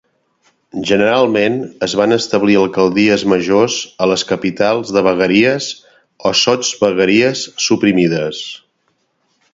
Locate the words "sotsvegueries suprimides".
6.45-8.45